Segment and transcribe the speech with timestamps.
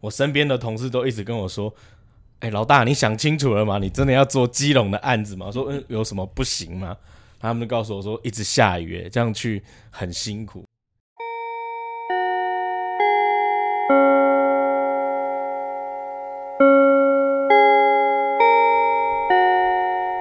[0.00, 1.70] 我身边的同事都一直跟我说
[2.40, 3.76] ：“哎，老大，你想清楚了吗？
[3.76, 6.96] 你真的要做基隆的案子吗？”我说：“嗯，有什么不行吗？”
[7.38, 10.64] 他们告诉我说：“一直下雨，这样去很辛苦。”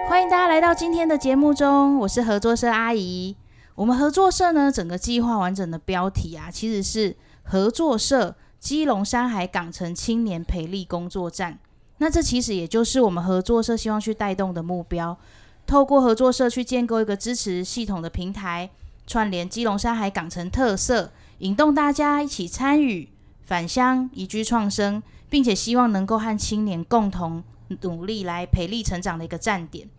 [0.10, 3.38] 欢迎大家来到今天的节目中，我是合作社阿姨。
[3.76, 11.58] 我们合作社呢，整个计划完整的标题啊，其实是合作社基隆山海港城青年培力工作站。
[11.98, 15.18] 那这其实也就是我们合作社希望去带动的目标，
[15.66, 18.70] 透过合作社去建构一个支持系统的平台，
[19.08, 23.10] 串联基隆山海港城特色，引动大家一起参与
[23.46, 27.44] 返乡移居创生，并且希望能够和青年共同
[27.82, 29.90] 努力来培力成长的一个站点。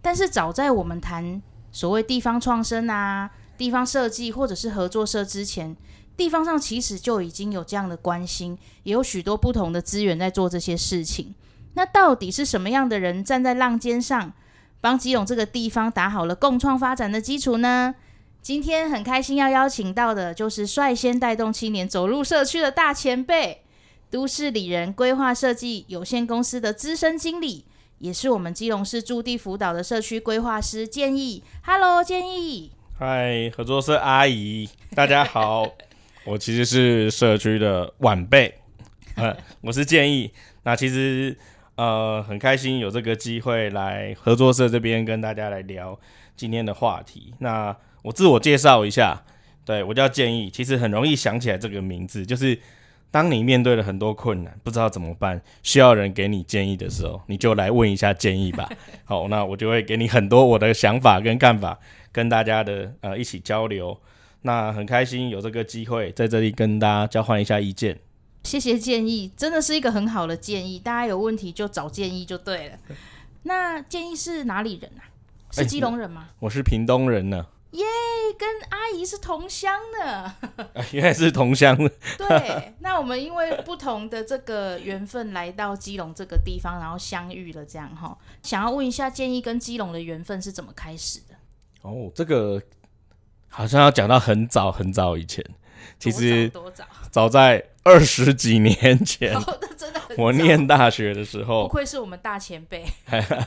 [0.00, 1.42] 但是早在我们谈。
[1.72, 5.76] 所谓地方创生啊，地方设计或者是合作社之前，
[6.20, 11.34] 地方上其实就已经有这样的关心，也有许多不同的资源在做这些事情。
[11.72, 14.30] 那到底是什么样的人站在浪尖上，
[14.82, 17.94] 帮基隆这个地方打好了共创发展的基础呢？
[18.42, 23.62] 今天很开心要邀请到的，就是率先带动青年走入社区的大前辈——
[24.10, 27.64] 都市里人规划设计有限公司的资深经理。
[27.98, 35.66] 也是我们基隆市驻地辅导的社区规划师建议，Hello，建议，嗨，合作社阿姨，大家好，
[36.24, 38.54] 我其实是社区的晚辈，
[39.16, 40.30] 呃， 我是建议，
[40.62, 41.36] 那其实
[41.76, 45.98] 呃很开心有这个机会来合作社这边跟大家来聊
[46.36, 47.34] 今天的话题。
[47.38, 49.22] 那我自我介绍一下，
[49.64, 52.58] 对我叫建议，其实很容易想起来这个名字，就是。
[53.12, 58.70] 当你面对了很多困难，不知道怎么办，需要人给你建议的时候，你就来问一下建议吧。
[59.04, 61.76] 好，那我就会给你很多我的想法跟看法，
[62.12, 64.00] 跟大家的呃一起交流。
[64.42, 67.98] 那很开心有这个机会在这里跟大家交换一下意见。
[68.44, 70.78] 谢谢建议，真的是一个很好的建议。
[70.78, 72.78] 大家有问题就找建议就对了。
[73.42, 75.04] 那建议是哪里人啊？
[75.50, 76.28] 是基隆人吗？
[76.38, 77.46] 我是屏东人呢。
[77.72, 77.84] 耶，
[78.38, 80.34] 跟阿姨是同乡的，
[80.92, 81.76] 原来是同乡。
[82.18, 88.16] 对，那我们因为不同的这个缘分来到基隆这个地方，然后相遇了，这样哈。
[88.42, 91.34] 想要问一下，建议跟基隆的缘分是怎么开始的？
[91.82, 92.60] 哦，这个
[93.50, 95.44] 好像要讲到很早很早以前，
[95.98, 96.84] 其实多早？
[97.10, 99.36] 早在二十几年前，
[100.16, 102.84] 我念大学的时候，不愧是我们大前辈。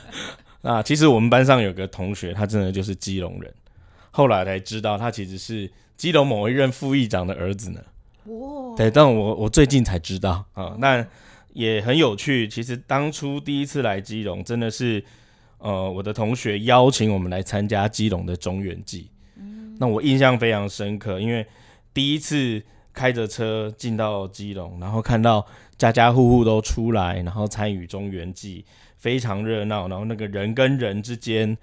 [0.62, 3.52] 那其实我们班上有个同学，他真的就是基隆人。
[4.10, 7.80] 后来才知道，他其实是基隆某一任副议长的儿子呢。
[8.26, 8.76] 哇！
[8.76, 11.04] 对，但我我最近才知道啊，那
[11.52, 12.46] 也很有趣。
[12.48, 15.04] 其实当初第一次来基隆，真的是
[15.58, 19.10] 呃我的同学邀请我们来参加基隆的中原祭。
[19.78, 21.46] 那我印象非常深刻，因为
[21.92, 22.62] 第一次
[22.92, 25.46] 开着车进到基隆，然后看到
[25.76, 28.64] 家家户户都出来，然后参与中原祭，
[28.96, 29.88] 非常热闹。
[29.88, 31.56] 然后那个人跟人之间。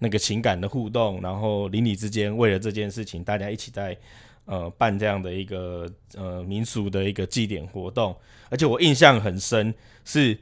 [0.00, 3.98] 那个情感的互动，然后邻里之间为了这件事情，大家一起在
[4.44, 8.16] 呃办这样的一个呃民俗的一个祭典活动，
[8.48, 9.74] 而且我印象很深，
[10.04, 10.38] 是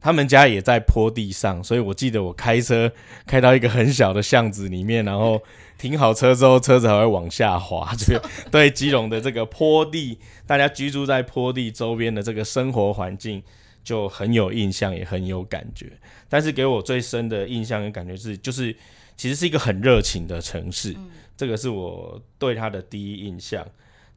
[0.00, 2.90] 他们家也在坡地上，所以我记得我开车
[3.26, 5.42] 开到一个很小的巷子里面，然后
[5.78, 8.18] 停好车之后，车子还会往下滑，就
[8.50, 13.42] 对基隆的这个坡地，大家居住在坡地周边的这个生活环境。
[13.82, 15.90] 就很有印象，也很有感觉。
[16.28, 18.76] 但是给我最深的印象跟感觉是，就是
[19.16, 20.94] 其实是一个很热情的城市。
[21.34, 23.66] 这个是我对它的第一印象。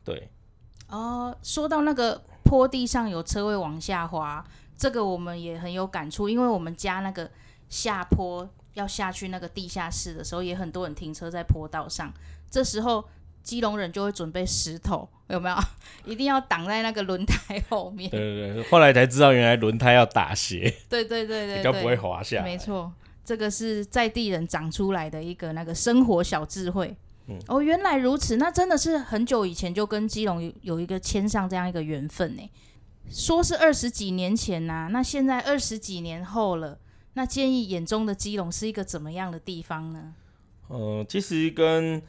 [0.03, 0.27] 对。
[0.89, 2.21] 哦，说到那个
[2.53, 4.45] 坡地上有车位往下滑，
[4.77, 7.31] 这个我们也很有感触，因为我们家那个
[7.67, 12.13] 下坡要下去那个地下室的时候，也很多人停车在坡道上，
[12.51, 13.03] 这时候。
[13.43, 15.55] 基隆人就会准备石头，有没有？
[16.09, 18.09] 一定要挡在那个轮胎后面。
[18.09, 20.73] 对对对，后来才知道原来轮胎要打斜。
[20.87, 22.41] 对对对对，比较不会滑下。
[22.41, 22.89] 没错，
[23.25, 26.95] 这个是在地人长出来的一个那个生活小智慧。
[27.27, 32.49] 嗯，哦，原来如此，那真的是很久以前就跟基隆有有一个签上这样一个缘分呢。
[33.09, 36.79] 说是二十几年前呐，那现在二十几年后了，
[37.13, 40.13] 那建议眼中的基隆是一个怎么样的地方呢？
[40.69, 42.01] 呃，其实跟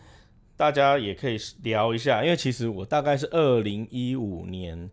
[0.57, 4.89] 大家也可以聊一下，因为其实我大概是二零一五年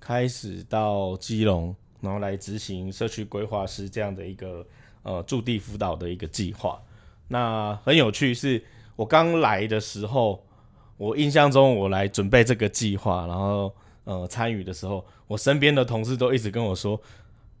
[0.00, 4.66] 开始到基隆，然后来执行社区规划师这样的一个
[5.02, 6.82] 呃驻地辅导的一个计划。
[7.28, 8.62] 那很有趣，是
[8.96, 10.44] 我刚来的时候，
[10.96, 13.72] 我印象中我来准备这个计划，然后
[14.04, 17.00] 呃参与的时候，我身边的同事都一直跟我说：“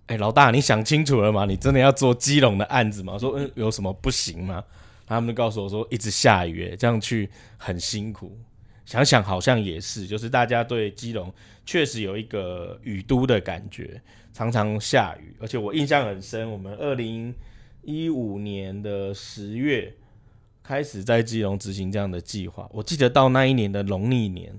[0.08, 1.44] 哎，老大，你想清楚了吗？
[1.44, 4.62] 你真的要做基隆的案子吗？”我说：“嗯， 有什么不行吗？”
[5.06, 8.36] 他们就告诉我说，一直下雨，这样去很辛苦。
[8.86, 11.32] 想想好像也是，就是大家对基隆
[11.64, 14.00] 确实有一个雨都的感觉，
[14.32, 17.34] 常常下雨，而且我印象很深，我们二零
[17.82, 19.92] 一五年的十月
[20.72, 24.50] 开始在基隆执行这样的计划，我记得到那一年的农历年，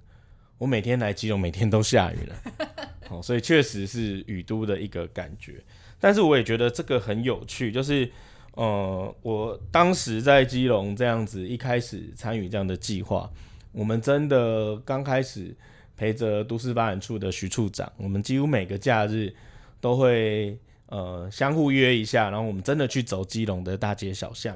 [0.59, 2.35] 我每天来基隆，每天都下雨了，
[3.09, 5.55] 哦，所以确实是雨都的一个感觉，
[5.99, 8.11] 但是我也觉得这个很有趣，就是。
[8.55, 13.27] 呃，我当时在基隆这样子，一开始参与这样的计划，
[13.71, 15.55] 我们真的刚开始
[15.97, 19.33] 陪着都市发展处的徐处长，我们几乎每个假日
[19.81, 20.55] 都会
[20.85, 24.55] 呃相互约一下，然后我们真的去走基隆的大街小巷，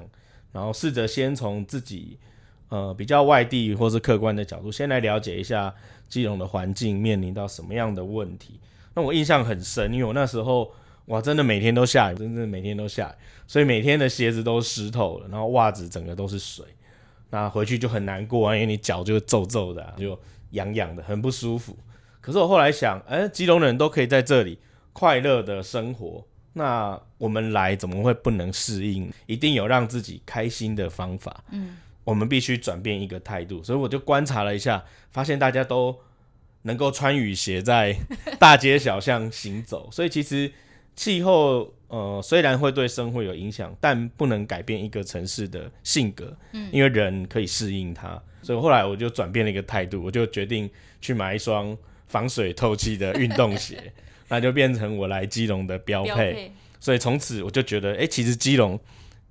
[0.51, 2.17] 然后试着先从自己
[2.69, 5.73] 呃比较外地或是客观的角度，先来了解一下
[6.07, 8.59] 基隆的环境面临到什么样的问题。
[8.93, 10.71] 那我印象很深，因为我那时候。
[11.07, 13.15] 哇，真的每天都下雨，真的每天都下雨，
[13.47, 16.65] 所以每天的鞋子都湿透了，然后袜子整个都是水，
[17.29, 20.19] 那回去就很难过啊，因为你脚就皱皱的，就
[20.51, 21.77] 痒痒的，很不舒服。
[22.19, 24.59] 可是我后来想，哎，基隆人都可以在这里
[24.91, 26.25] 快乐的生活，
[26.57, 29.09] 那我们来怎么会不能适应？
[29.27, 31.43] 一定有让自己开心的方法。
[31.51, 33.63] 嗯，我们必须转变一个态度。
[33.63, 35.95] 所以我就观察了一下，发现大家都
[36.63, 37.95] 能够穿雨鞋在
[38.39, 40.51] 大街小巷行走， 所以其实。
[40.99, 46.35] 气候呃虽然会对生活有影响，但不能改变一个城市的性格。
[46.53, 50.67] 嗯，因为人可以适应它，所以后来我就转变了一个态度，我就决定
[50.99, 51.77] 去买一双
[52.07, 53.93] 防水透气的运动鞋，
[54.29, 56.51] 那就变成我来基隆的标配。
[56.79, 58.79] 所以从此我就觉得，哎，其实基隆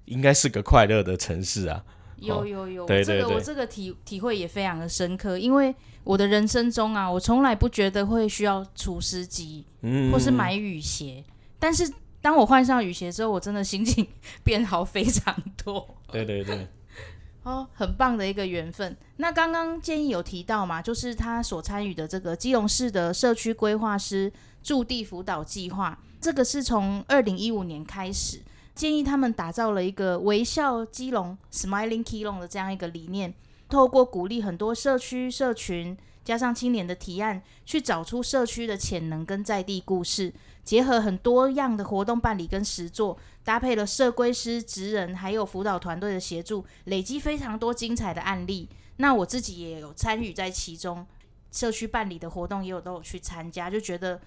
[0.06, 1.84] 应该是个快乐的城市啊。
[2.18, 11.22] 有有有，这个我这个体体会也非常的深刻，因为我的人生中啊，我从来不觉得会需要除湿机，嗯，或是买雨鞋。
[11.58, 11.86] 但是
[12.22, 14.06] 当我换上雨鞋之后，我真的心情
[14.42, 15.86] 变好非常多。
[16.10, 16.66] 对对对，
[17.44, 18.96] 哦，很棒的一个缘分。
[19.18, 24.32] 那刚刚建议有提到嘛，就是他所参与的这个基隆市的社区规划师
[24.66, 28.40] 驻地辅导计划，这个是从二零一五年开始，
[28.74, 33.32] 建议他们打造了一个微笑基隆 （Smiling k e l o n 的这样一个理念，
[33.68, 40.34] 透过鼓励很多社区社群，加上青年的提案，去找出社区的潜能跟在地故事。
[40.64, 48.68] 结合很多样的活动办理跟实作，搭配了社规师、职人还有辅导团队的协助，累积非常多精彩的案例。
[48.96, 51.06] 那我自己也有参与在其中，
[51.52, 54.20] 社区办理的活动也有都有去参加，就觉得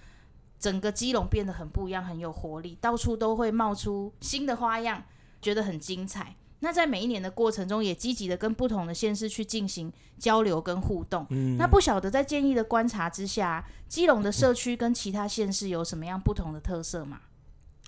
[0.59, 5.03] 整个基隆变得很不一样，很有活力，到处都会冒出新的花样，
[5.41, 6.35] 觉得很精彩。
[6.61, 11.25] 那在每一年的过程中，也积极的跟不同的县市去进行交流跟互动。
[11.29, 17.21] 嗯，那不晓得在建议的观察之下，基隆的社区跟其他县市有什么样不同的特色吗？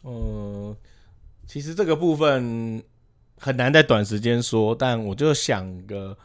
[0.06, 0.74] 嗯，
[1.46, 2.82] 其实这个部分
[3.38, 6.18] 很难在短时间说，但我就想个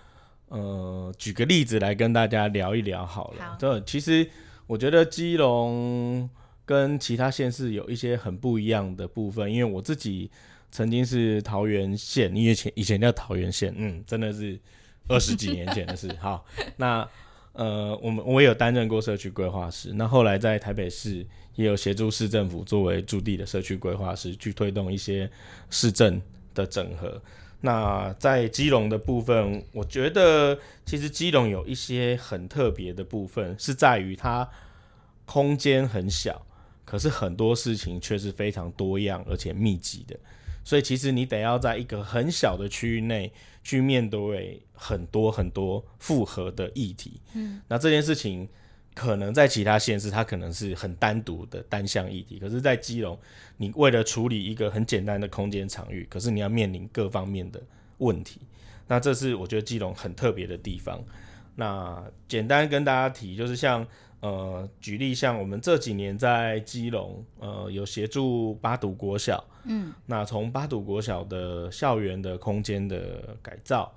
[0.46, 3.44] 呃，举个例子来跟大家聊一聊好了。
[3.44, 4.30] 好，这其实
[4.66, 6.28] 我觉得基隆
[6.64, 10.30] 跟其他县市有一些很不一样的部分，因为我自己。
[10.68, 14.58] 曾经是桃园县，因为前以前叫桃园县，嗯，真的是
[15.08, 16.12] 二十几年前的事。
[16.20, 16.44] 好，
[16.76, 17.08] 那
[17.52, 21.24] 呃，我们我也有担任过社区规划师，那后来在台北市
[21.54, 25.30] 也有协助市政府作为驻地的社区规划师，去推动一些
[25.70, 26.20] 市政
[26.52, 27.22] 的整合。
[27.60, 34.48] 那在基隆的部分，我觉得其实基隆有一些很特别的部分，是在于它
[35.24, 36.46] 空间很小，
[36.84, 40.16] 可是很多事情却是非常多样而且密集的。
[40.62, 47.20] 所以其实你得要在一个很小的区域内去面对很多很多复合的议题。
[47.34, 48.48] 嗯，那这件事情
[48.96, 53.16] 可能在其他县市它可能是很单独的单向议题，可是，在基隆，
[53.58, 57.62] 你为了处理一个很简单的空间场域，可是你要面临各方面的
[57.98, 58.40] 问题。
[58.88, 61.00] 那这是我觉得基隆很特别的地方。
[61.54, 63.86] 那简单跟大家提，就是像。
[64.20, 73.92] 呃，举例像我们这几年在基隆，呃，有协助八堵国小，嗯，那从八堵国小的校园的空间的改造，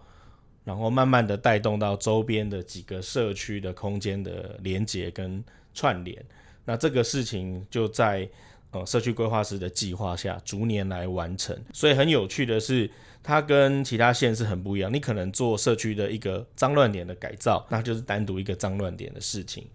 [0.69, 6.23] 然后慢慢的带动到周边的几个社区的空间的连接跟串联，
[6.63, 8.29] 那这个事情就在
[8.69, 11.57] 呃社区规划师的计划下逐年来完成。
[11.73, 12.87] 所以很有趣的是，
[13.23, 14.93] 它跟其他县是很不一样。
[14.93, 19.65] 你可能做社区的一个脏乱点的改造，那就是单独一个脏乱点的事情。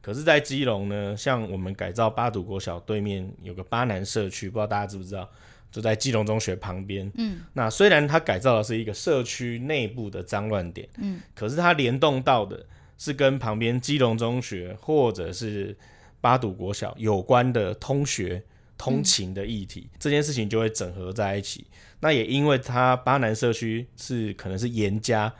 [0.00, 5.28] 可是，在基隆呢，像我们改造八堵国小对面有个巴南社区，不知道大家知不知道？
[5.74, 7.10] 就在基隆中学旁边。
[7.16, 12.64] 嗯，那虽然它改造的是一个社区内部的脏乱点，嗯，可是它联动到的
[12.96, 15.76] 是跟旁边基隆中学或者是
[16.20, 18.40] 八堵国小有关的通学
[18.78, 21.66] 通勤的议题，这件事情就会整合在一起。
[21.98, 25.34] 那也因为它巴南社区是可能是严家。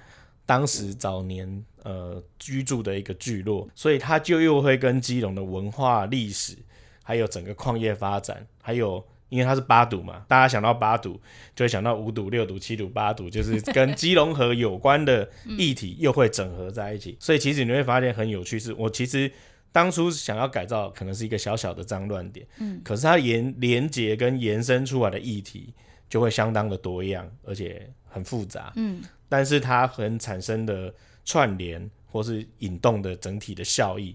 [0.46, 6.54] 当时早年呃居住的一个聚落，所以它就又会跟基隆的文化历史，
[7.02, 9.02] 还有整个矿业发展，还有
[9.34, 11.20] 因为它是八堵嘛，大家想到八堵
[11.56, 19.30] 就会想到五堵、六堵、七堵、八堵，就是跟基隆河有关的议题又会整合在一起，所以其实你会发现很有趣，是我其实
[19.72, 25.74] 当初想要改造，可能是一个小小的脏乱点，嗯，可是它延连接跟延伸出来的议题
[26.08, 29.02] 就会相当的多样，而且很复杂，嗯。
[29.28, 34.14] 但是它很产生的串联或是引动的整体的效益，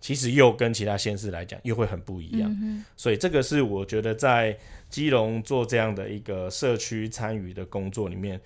[0.00, 2.84] 其实又跟其他县市来讲又会很不一样。
[2.96, 4.56] 所以这个是我觉得在
[4.88, 8.40] 基隆做这样的一个社区参与的工作里面，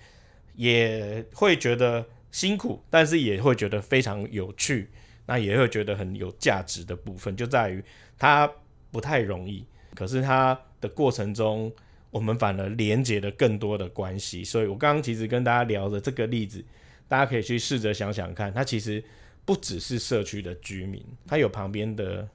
[0.55, 4.89] 也会觉得辛苦，但是也会觉得非常有趣，
[5.25, 7.83] 那也会觉得很有价值的部分，就在于
[8.17, 8.51] 它
[8.91, 11.71] 不太容易，可是它的过程中。
[12.11, 16.63] 我们反而连接了更多的关系，所以我刚刚其实跟大家聊的这个例子，
[17.09, 19.03] 大家可以去试着想想看，它其实
[19.45, 22.27] 不只是社区的居民，它有旁边的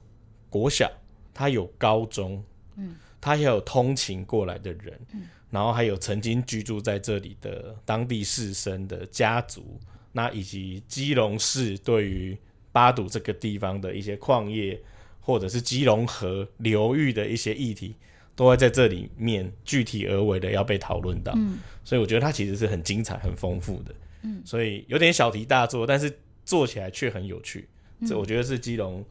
[0.49, 0.89] 国小，
[1.33, 2.43] 它有高中，
[2.77, 9.79] 嗯，它也有通勤过来的人，嗯，然后还有曾经居住在这里的当地士绅的家族，
[10.11, 12.37] 那以及基隆市对于
[12.71, 14.81] 八堵这个地方的一些矿业，
[15.19, 17.95] 或者是基隆河流域的一些议题。
[18.33, 23.93] 都会在这里面具体而为的要被讨论到，嗯所以我觉得它其实是很精彩、很丰富的。
[24.23, 26.11] 嗯，所以有点小题大做，但是
[26.51, 27.69] 做起来却很有趣。
[28.05, 29.05] 这我觉得是基隆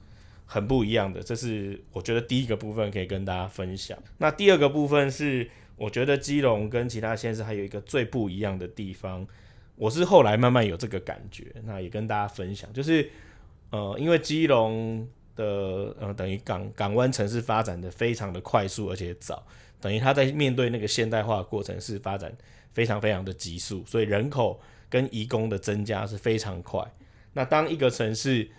[0.44, 1.22] 很不一样的。
[1.22, 3.98] 这是我觉得第一个部分可以跟大家分享。
[4.18, 9.26] 那第二个部分是，我觉得基隆跟其他县市还有一个最不一样的地方，
[9.76, 13.10] 我是后来慢慢有这个感觉，那也跟大家分享，就是
[13.70, 15.08] 呃，因为基隆。
[15.36, 19.42] 的呃，等于港港湾城市发展的非常的快速，而且早，
[19.80, 22.30] 等于它在面对那个现代化过程是发展
[22.74, 26.84] 非常非常的急速，所以人口跟移工的增加是非常快。
[27.32, 28.50] 那当一个城市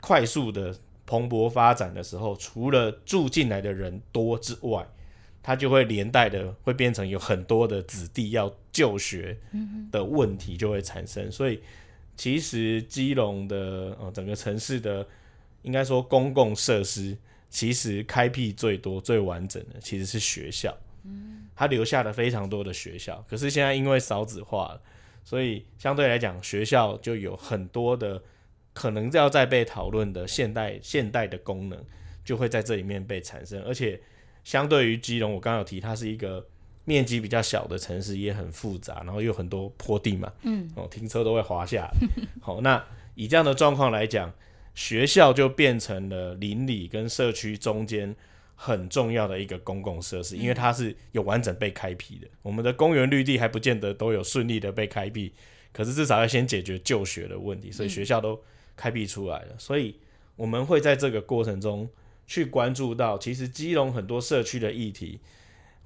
[0.00, 0.76] 快速的
[1.06, 4.86] 蓬勃发展的时候，除了住进来的人多之外，
[5.42, 9.38] 它就会连带的会变成有很多的子弟要就学
[9.90, 11.30] 的问题就会产生。
[11.30, 11.60] 所以
[12.16, 15.06] 其实基隆的呃整个城市的。
[15.62, 17.14] 应该说，公共设施
[17.50, 20.74] 其实开辟最多、最完整的其实是学校。
[21.04, 23.22] 嗯，它留下了非常多的学校。
[23.28, 24.80] 可是现在因为少子化了，
[25.24, 28.22] 所以相对来讲，学校就有很多的
[28.72, 31.78] 可能要再被讨论的现代现代的功能，
[32.24, 33.62] 就会在这里面被产生。
[33.62, 34.00] 而且
[34.44, 36.46] 相对于基隆，我刚刚有提，它是一个
[36.84, 40.32] 面积比较小的城市，也很复杂，然后又很多坡地嘛。
[40.42, 41.90] 嗯，哦，停车都会滑下。
[42.40, 42.84] 好，那
[43.14, 44.32] 以这样的状况来讲。
[44.72, 48.14] 学校就变成了邻里跟社区中间
[48.62, 52.28] 很重要的一个公共设施，因为它是有完整被开辟的。
[52.42, 55.32] 我们的公园绿地还不见得都有顺利的被开辟，
[55.72, 58.38] 可是至少要先解决就学的问题，所以学校都
[58.76, 59.54] 开辟出来了。
[59.56, 59.96] 所以
[60.36, 61.88] 我们会在这个过程中
[62.26, 65.18] 去关注到，其实基隆很多社区的议题，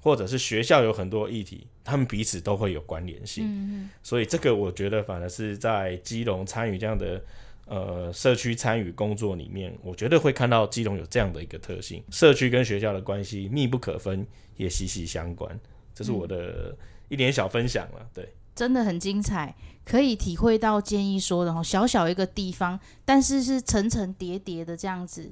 [0.01, 3.89] 或者是学校有很多议题，他们彼此都会有关联性。
[4.03, 7.23] 所以这个我觉得反而是在基隆参与这样的。
[7.65, 15.59] 呃，社区参与工作里面，我觉得会看到基隆有这样的一个特性：社区跟学校的关系密不可分，也息息相关。
[15.93, 16.77] 这是我的
[17.09, 18.07] 一点小分享了。
[18.13, 25.31] 对，真的很精彩，可以体会到建议说的哈，小小一个地方，但是是层层叠叠的这样子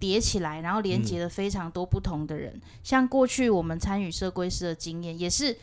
[0.00, 2.58] 叠起来，然后连接了非常多不同的人。
[2.82, 5.58] 像过去我们参与社规师的经验，也是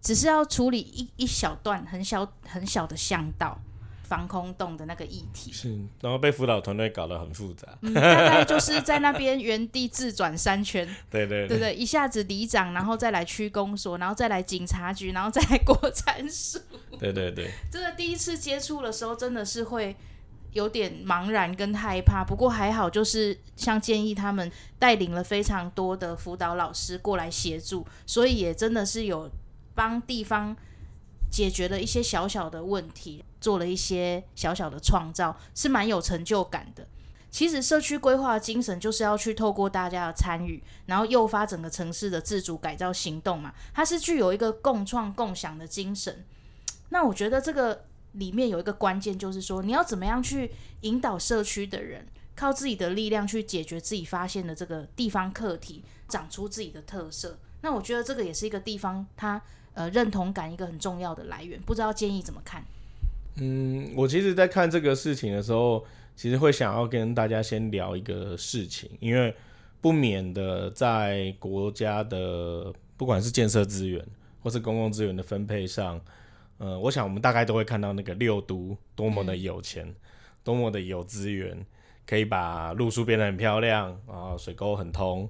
[0.00, 3.60] 只是要处理一一小段很小很小的巷道。
[4.08, 5.52] 防空洞的那个议题。
[5.52, 5.68] 是，
[6.00, 11.58] 然后被辅导团队搞得很复杂，嗯大概就是在那边原地自转三圈， 对对对。
[11.58, 16.58] 对，一下子里长，然后再来区公所，然后再来警察局，然后再来国产署，
[16.98, 19.94] 对对对，真的第一次接触的时候，真的是会
[20.52, 29.30] 有点茫然跟害怕，不过还好，就是像建议他们带领了非常多的辅导老师过来协助，所以也真的是有
[29.74, 30.56] 帮地方。
[31.30, 36.86] 解决了一些小小的问题，做了一些小小的创造，是蛮有成就感的。
[37.30, 43.52] 其实社区规划的精神就是要去透过大家的参与，然后诱发整个城市的自主改造行动嘛。
[43.74, 46.24] 它是具有一个共创共享的精神。
[46.88, 57.38] 那我觉得这个里面有一个关键，就是说你要怎么样去引导社区的人，靠自己的力量去解决自己发现的这个地方课题，长出自己的特色。
[57.60, 59.40] 那我觉得这个也是一个地方它。
[59.74, 62.64] 呃，认同感一个很重要的来源，不知道建议怎么看？
[63.40, 65.84] 嗯，我其实，在看这个事情的时候，
[66.16, 69.34] 其实会想要跟大家先聊一个事情，因为
[69.80, 74.04] 不免的在国家的不管是建设资源
[74.42, 76.00] 或是公共资源的分配上，
[76.58, 79.94] 呃，我想我们大概都会看到那个六都多么的有钱，
[80.42, 81.64] 多么的有资源，
[82.06, 85.28] 可以把路树变得很漂亮，然后水沟很通，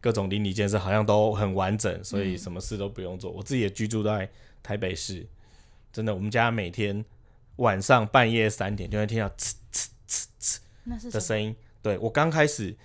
[0.00, 3.30] 各种邻里建设好像都很完整，所以什么事都不用做。
[3.30, 4.28] 我自己也居住在
[4.62, 5.26] 台北市，
[5.90, 7.02] 真的，我们家每天
[7.58, 10.58] 晚上半夜三点就会听到呲呲呲
[10.98, 11.54] 呲的声音。
[11.80, 12.76] 对我刚开始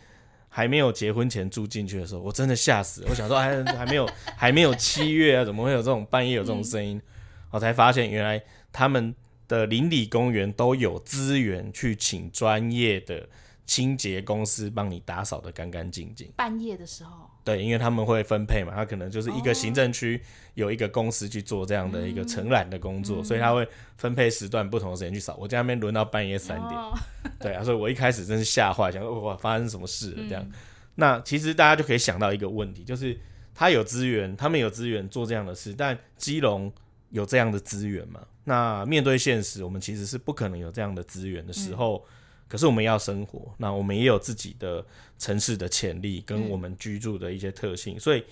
[0.50, 7.01] 还没有结婚前住进去的时候，我真的吓死，我想说还 还没有还没有七月啊，怎么会有这种半夜有这种声音？
[7.50, 9.15] 我才发现，原来他们
[9.48, 13.27] 的邻里公园都有资源去请专业的
[13.65, 16.32] 清洁公司帮你打扫的干干净净。
[16.36, 20.22] 半夜的时候，对，因为他们会分配嘛，他可能就是一个行政区
[20.54, 25.36] 有一个公司去做这样的一个承揽的工作，所以他会分配时段不同的时间去扫。
[25.40, 26.80] 我在那边轮到半夜三点，
[27.40, 30.46] 对啊，所以我一开始真是吓坏，想说哇发生什么事了这样。
[30.96, 33.20] 那其实大家就可以想到一个问题，就是
[33.54, 36.72] 他有资源，他们有资源做这样的事，但基隆。
[37.10, 38.22] 有这样的资源嘛？
[38.46, 42.04] 那面对现实，我们其实是不可能有这样的资源的时候。
[42.48, 44.86] 可是我们要生活，那我们也有自己的
[45.18, 48.00] 城市的潜力跟我们居住的一些特性。
[48.00, 48.24] 所以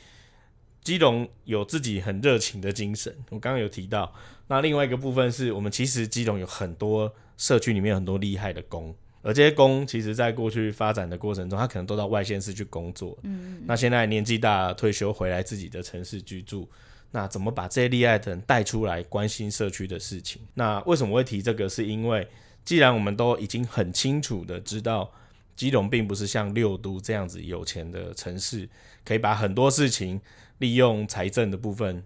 [0.83, 3.15] 基隆有自己很热情的精神。
[3.29, 4.13] 我刚刚有提到，
[4.47, 13.17] 那另外一个部分是我们其实基隆有很多社区里面很多厉害的工，而这些工其实在过去发展的过程中，他可能都到外县市去工作。
[13.23, 16.69] 嗯，那现在年纪大退休回来自己的城市居住。
[17.13, 20.41] 那怎么把这些厉害的人带出来关心社区的事情？
[20.53, 21.67] 那为什么会提这个？
[21.67, 22.25] 是因为
[22.63, 25.11] 既然我们都已经很清楚的知道，
[25.55, 28.69] 基隆并不是像六都这样子有钱的城市，
[29.03, 30.19] 可以把很多事情
[30.59, 32.03] 利用财政的部分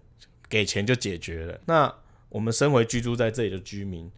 [0.48, 1.60] 给钱就解决了。
[1.66, 1.94] 那
[2.28, 4.10] 我们身为居住在这里的居民，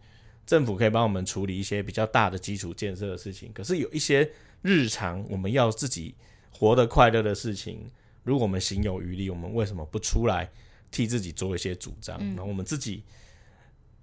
[0.45, 3.51] 政府可以帮我们处理一些比较大的基础建设的事情。
[3.53, 4.29] 可是有一些
[4.61, 6.15] 日常我们要自己
[6.51, 7.89] 活得快乐的事情，
[8.23, 10.49] 如果我们行有余力，我们为什么不出来？
[10.91, 13.03] 替自己做一些主张，然后我们自己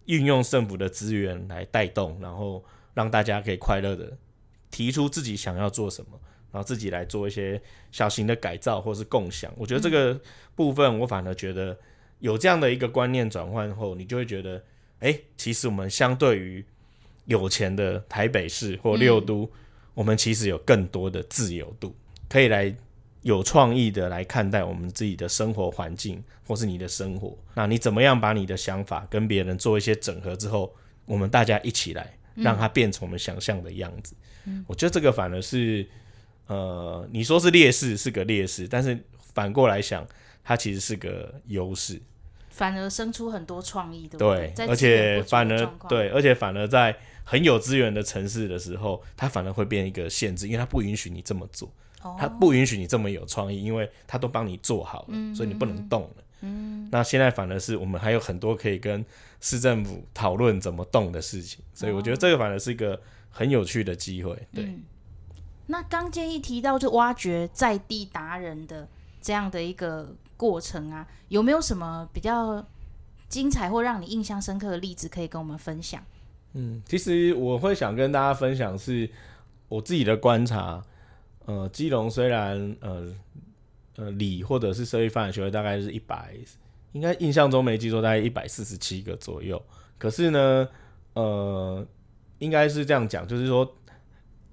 [0.07, 4.17] 运用政府的资源来带动，然后让大家可以快乐的
[4.71, 6.19] 提出自己想要做什么，
[6.51, 7.61] 然后自己来做一些
[7.93, 9.53] 小型的改造或是共享。
[9.57, 10.19] 我觉得这个
[10.55, 11.79] 部分，我反而觉得
[12.21, 14.63] 有这样的一个观念转换后，你就会觉得，
[15.01, 16.65] 哎，其实我们相对于
[17.27, 19.51] 有钱的台北市或六都，
[19.95, 21.95] 我们其实有更多的自由度，
[22.29, 22.75] 可以来。
[23.27, 30.73] 有创意的来看待我们自己的生活环境，或是你的生活，那你怎么样把你的想法跟别人做一些整合之后，
[31.07, 34.15] 我们大家一起来让它变成我们想象的样子？
[34.69, 35.85] 我觉得这个反而是，
[36.47, 38.97] 呃，你说是劣势是个劣势，但是
[39.35, 40.07] 反过来想，
[40.45, 42.01] 它其实是个优势，
[42.51, 44.67] 反而生出很多创意，对对？
[44.69, 51.69] 而且反而对，而且反而在很有资源的城市的时候，它反而会变一个限制，因为它不允许你这么做。
[52.19, 56.23] 他不允许你这么有创意，因为他都帮你做好了，所以你不能动了。
[56.43, 59.05] 嗯，那现在反而是我们还有很多可以跟
[59.41, 64.37] 市政府讨论怎么动的事情，所以我觉得这个反而是一个很有趣的机会。
[64.53, 64.79] 对，
[65.67, 68.87] 那刚建议提到就挖掘在地达人的
[69.21, 72.65] 这样的一个过程啊，有没有什么比较
[73.29, 76.05] 精彩或让你印象深刻的例子可以跟我们分享？
[76.53, 79.11] 嗯，其实我会想跟大家分享是
[79.69, 80.85] 我自己的观察。
[81.47, 83.07] 呃，基隆虽然呃
[83.95, 86.35] 呃里或者是社会发展学会大概是一百，
[86.91, 89.63] 应该印象中没记错，大概一百四十七个左右。
[89.97, 90.69] 可是呢，
[91.15, 91.87] 呃，
[92.41, 93.77] 应该是这样讲，就是说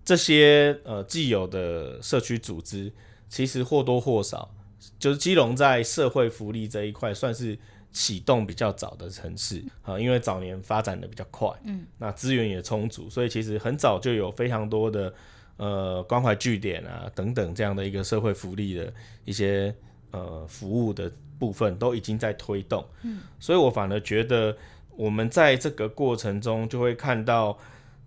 [0.06, 2.91] 这些呃既有的社区组织，
[3.27, 4.53] 其实或多或少，
[4.99, 7.58] 就是基隆在社会福利这一块算是
[7.91, 15.12] 启动比较早的城市啊，因为早年发展的比较快，嗯，那资源也充足，所以其实很早就有非常多的。
[15.57, 18.91] 呃，关怀据点啊，等等这样的一个社会福利的
[19.23, 19.73] 一些
[20.11, 22.83] 呃服务的部分，都已经在推动。
[23.03, 24.57] 嗯，所以我反而觉得，
[24.95, 27.55] 我们在这个过程中，就会看到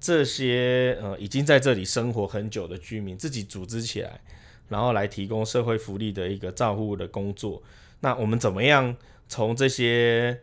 [0.01, 4.21] 这些呃已经在这里生活很久的居民，自己组织起来，
[4.69, 7.63] 然后来提供社会福利的一个照护的工作。
[8.01, 8.95] 那我们怎么样
[9.29, 10.41] 从这些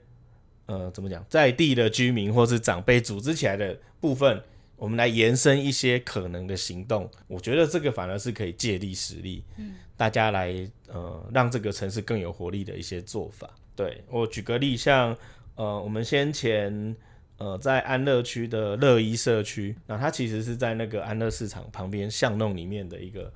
[0.67, 4.41] 呃怎么讲，在地的居民或是长辈组织起来的部分？
[4.83, 10.53] 我们来延伸一些可能的行动，我觉得这个反而是可以借力使力，嗯，大家来
[10.89, 13.49] 呃让这个城市更有活力的一些做法。
[13.77, 15.15] 对我举个例，像
[15.55, 16.93] 呃我们先前
[17.37, 23.33] 呃在安乐区的乐一社区，那它其实是在那个安乐市场旁边巷弄里面的一个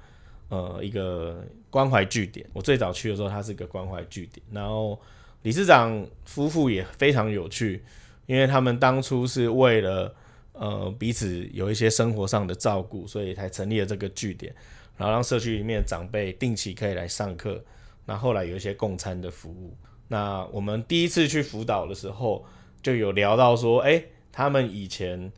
[0.49, 2.45] 呃一个关怀据点。
[2.51, 4.99] 我最早去的时候，它是一个关怀据点，然后
[5.43, 7.85] 理事长夫妇也非常有趣，
[8.25, 10.13] 因为他们当初是为了
[10.59, 14.53] 呃，彼此有一些生活上的照顾，所以才成立了这个据点，
[14.97, 17.63] 然后让社区里面的长辈定期可以来上课。
[18.05, 19.75] 那后来有一些共餐的服务。
[20.07, 22.45] 那我们第一次去辅导的时候，
[22.81, 25.31] 就有聊到说，哎，他们以前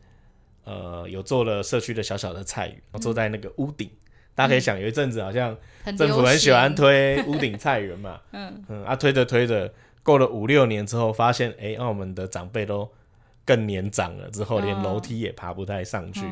[0.64, 3.90] 呃有做了社区的小小的菜园，坐在那个屋顶，
[4.34, 5.56] 大家可以想，有一阵子好像
[5.98, 12.88] 政府很喜欢推屋顶菜园嘛， 嗯嗯，啊推着推着，过了五六年之后，发现哎，澳门的长辈都
[13.50, 16.24] 更年长了，之后连楼梯也爬不太上去，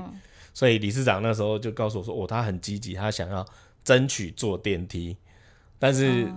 [0.54, 3.44] 所以理事长那时候就告诉我说，哦，他很积极，他想要
[3.83, 5.16] 争取坐电梯，
[5.78, 6.31] 但是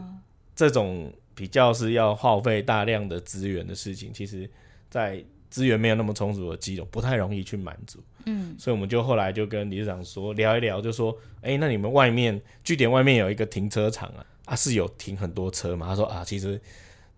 [0.55, 4.49] 这种比较是要耗费大量的资源的事情，其实。
[4.91, 8.03] 在资源没有那么充足的基隆，不太容易去满足。
[8.25, 15.87] 嗯，所以我们就后来就跟理事长说聊一聊，就说，哎，那你们外面据点外面有一个停车场啊，啊是有停很多车嘛？
[15.87, 16.59] 他说啊，其实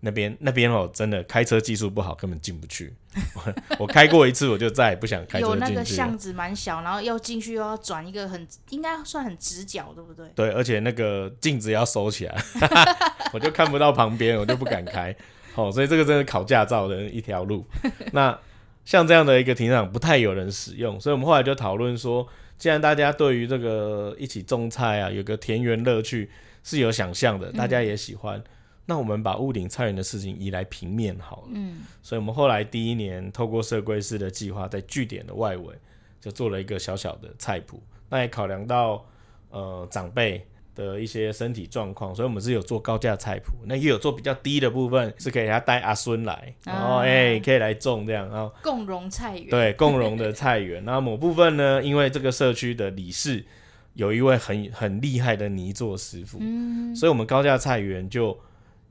[0.04, 2.94] 那边那边哦，真的开车技术不好，根本进不去。
[3.78, 5.60] 我开过一次，我就再也不想开车进去。
[5.60, 10.28] 有那个巷子蛮小，然后要进去又要转一个很应该算很直角，对不对？
[10.34, 12.36] 对，而且那个镜子要收起来，
[13.32, 15.14] 我就看不到旁边，我就不敢开。
[15.54, 17.64] 哦，所以这个真的考驾照的一条路。
[18.12, 18.38] 那
[18.84, 22.26] 像这样的一个停车场不太有人使用，所以我们后来就讨论说，
[22.58, 26.28] 既然大家对于这个一起种菜啊，有个田园乐趣
[26.64, 28.42] 是有想象的，大家也喜欢，
[28.86, 31.48] 那我们把屋顶菜园的事情移来平面好了。
[31.52, 35.74] 嗯，所以我们后来第一年透过社规师的计划，在据点的外围
[36.20, 39.04] 就做了一个小小的菜圃，那也考量到
[39.50, 40.46] 呃长辈。
[40.76, 50.84] 的一些身体状况，所以我们是有做高价菜谱，那也有做比较低的部分，是可以他带阿孙来，然后哎可以来种这样，然后共荣菜园，对共荣的 菜园。
[50.84, 53.44] 那某部分呢，因为这个社区的理事
[53.92, 58.36] 有一位很很厉害的泥作师傅，嗯，所以我们高价菜园就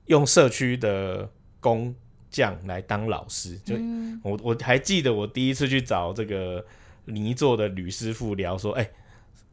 [0.05, 1.93] 用社区的工
[2.29, 3.57] 匠来当老师。
[3.59, 3.75] 就
[4.23, 6.65] 我我还记得我第一次去找这个
[7.05, 8.89] 泥做的吕师傅聊说，哎。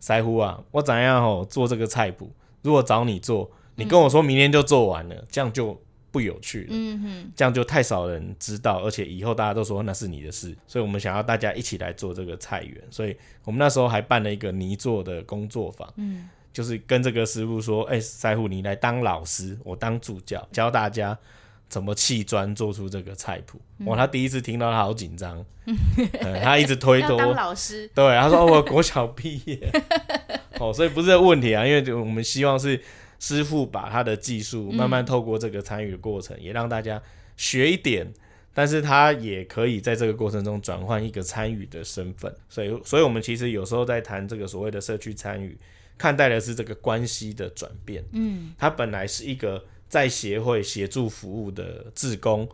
[0.02, 2.32] 腮乎啊，我怎样哦做这个菜谱？
[2.62, 5.78] 如果找你做，你跟我说明天就做完了，这样就
[6.10, 6.68] 不有趣了。
[6.70, 10.56] 嗯哼，这样就太少人知道，而且以后大家都说那是你的事。
[10.66, 15.92] 所以我们想要大家一起来做这个菜园，所以我们那时候还办了一个泥做的工作坊。
[15.96, 21.18] 嗯，就是跟这个师傅说，哎，腮乎你来当老师，我当助教，教大家。
[21.68, 23.60] 怎么砌砖做出这个菜谱？
[23.84, 25.46] 哇，他第一次听到，他好紧张。
[26.42, 27.16] 他一直推 脱。
[27.16, 27.88] 当老师。
[27.94, 29.56] 对，他说：“我国小毕业。
[30.58, 32.82] ”哦，所以不是问题啊，因为我们希望是
[33.20, 37.00] 师傅把他的技术慢慢透过这个参与的过程，也让大家
[37.36, 38.12] 学一点，
[38.52, 42.34] 但是他也可以在这个过程中转换一个参与的身份。
[42.48, 45.56] 所以，所以我们其实有时候在谈这个所谓的社区参与，
[46.00, 48.02] 看待的是这个关系的转变。
[48.12, 49.62] 嗯，他本来是一个。
[49.90, 52.48] 在协会协助服务的志工，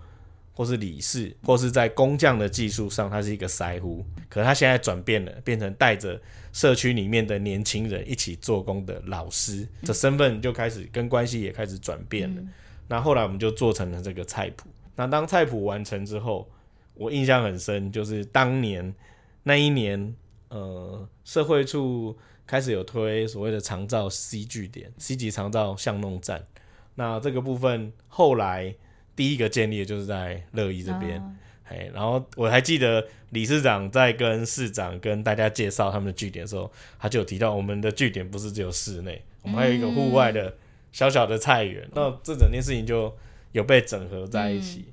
[0.55, 4.03] 或是理事，或是在工匠的技术上，他是一个腮乎。
[4.31, 6.19] 可他现在转变了，变成带着
[6.51, 12.43] 社区里面的年轻人一起做工的老师，这身份就开始跟关系也开始转变了。
[12.89, 14.71] 那后来我们就做成了这个菜谱。
[14.95, 16.51] 那当菜谱完成之后，
[16.95, 18.95] 我印象很深，就是当年
[19.43, 20.17] 那一年，
[20.49, 26.47] 呃，社会处开始有推所谓的长照 C 据点，C 级长照巷弄站。
[26.95, 28.75] 那这个部分后来
[29.15, 31.21] 第一个建立的就是在乐意这边，
[31.65, 40.55] 哎，然后我还记得理事长在跟市长跟大家介绍他们的据点的时候，他就有提到我们的据点不是只有室内，我们还有一个户外的
[40.93, 41.87] 小小的菜园。
[41.95, 43.15] 那这整件事情就
[43.53, 44.87] 有被整合在一起。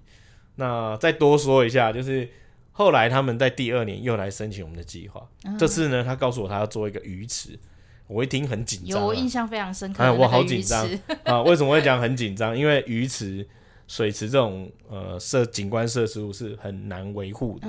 [0.55, 2.29] 那再多说一下，就是
[2.73, 5.25] 后来他们在第二年又来申请我们的计划，
[5.57, 7.57] 这次呢，他告诉我他要做一个鱼池。
[8.05, 10.03] 我一听很紧张，有我印象非常深刻。
[10.03, 10.88] 哎，我好紧张
[11.23, 11.41] 啊！
[11.41, 12.55] 为什么会讲很紧张？
[12.55, 13.47] 因为鱼池、
[13.88, 17.67] 水池这种呃设景观设施是很难维护的，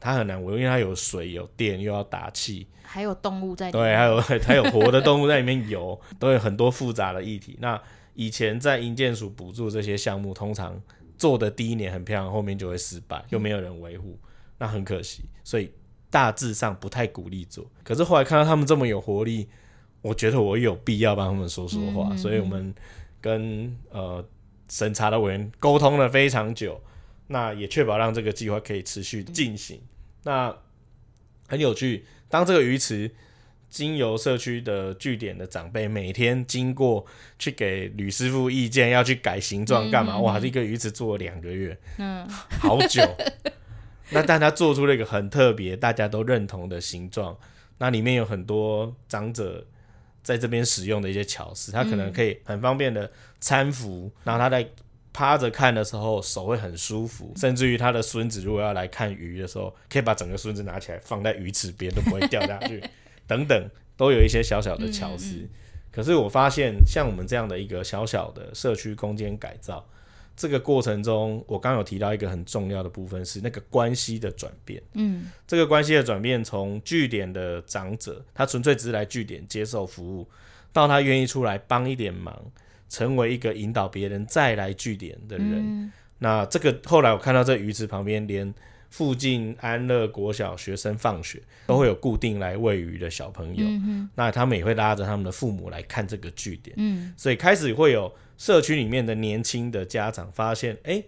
[0.00, 3.70] 它很难维护，因为它有水、有电，又要打气，还有动物在。
[3.70, 7.58] 对，还有 还有活的动物在里面游，都有很多复杂的议题。
[7.60, 7.80] 那
[8.14, 10.80] 以前在营建署补助这些项目，通常
[11.20, 14.18] 做的第一年很漂亮，后面就会失败，又没有人维护，
[14.58, 15.22] 那很可惜。
[15.44, 15.70] 所以
[16.10, 17.70] 大致上不太鼓励做。
[17.84, 19.48] 可是后来看到他们这么有活力。
[20.02, 22.74] 我觉得我有必要帮他们说说话，所以我们
[23.20, 24.26] 跟呃
[24.70, 26.80] 审查的委员沟通了非常久，
[27.26, 29.78] 那也确保让这个计划可以持续进行。
[30.22, 30.56] 那
[31.48, 33.14] 很有趣，当这个鱼池
[33.70, 37.06] 经由社区的据点的长辈每天经过
[37.38, 40.18] 去给吕师傅意见，要去改形状干嘛？
[40.18, 43.00] 哇，这个鱼池做了两个月，嗯，好久。
[44.10, 47.38] 那但他做出了一个很特别、大家都认同的形状，
[47.78, 49.64] 那里面有很多长者。
[50.22, 54.68] 在这边使用的一些巧思，他可能可以很方便的搀扶，然后他在
[55.14, 62.84] 趴着看的时候手会很舒服，甚至于他的孙子如果要来看鱼的时候，可以把整个孙子拿起来放在鱼池边都不会掉下去，
[63.30, 65.48] 等等，都有一些小小的巧思。
[65.92, 69.88] 可是我发现，像我们这样的一个小小的社区空间改造，
[70.36, 74.82] 这个过程中，我刚有提到一个很重要的部分是那个关系的转变。
[74.94, 80.28] 嗯，这个关系的转变，从据点的长者，他纯粹只是来据点接受服务，
[80.72, 82.36] 到他愿意出来帮一点忙，
[82.88, 85.92] 成为一个引导别人再来据点的人。
[86.18, 88.52] 那这个后来我看到这鱼池旁边连。
[88.90, 93.64] 附近安乐国小学生放学都会有固定来喂鱼的小朋友，
[94.16, 101.02] 那他们也会拉着他们的父母来看这个据点，所以开始会有社区里面的年轻的家长发现，哎，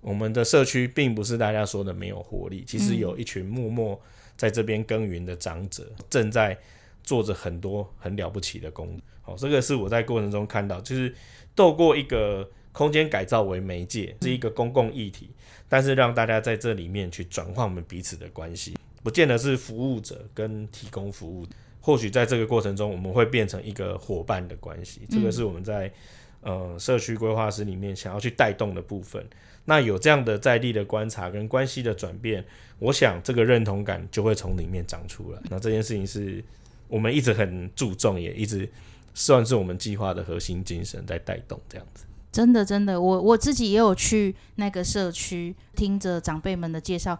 [0.00, 4.00] 我们的社区并不是大家说的没有活力，其实有一群默默
[4.36, 6.56] 在这边耕耘的长者正在
[7.02, 8.98] 做着很多很了不起的工。
[9.22, 11.12] 好，这个是我在过程中看到，就是
[11.56, 12.48] 透过一个
[12.78, 15.30] 空间改造为媒介，是一个公共议题。
[15.68, 21.44] 但是让大家在这里面去转换我们彼此的关系，不见得是服务者跟提供服务，
[21.80, 25.00] 或许在这个过程中，我们会变成一个伙伴的关系。
[25.10, 25.92] 这个是我们在
[26.40, 29.26] 呃社区规划师里面想要去带动的部分。
[29.64, 32.44] 那有这样的在地的观察跟关系的转变，
[32.78, 35.42] 我想这个认同感就会从里面长出来。
[35.50, 36.42] 那这件事情是
[36.86, 38.70] 我们一直很注重，也一直
[39.14, 42.04] 算是我们计划的核心精神在带动这样子。
[42.38, 47.18] 真的，真的，我我自己也有去那个社区，听着长辈们的介绍，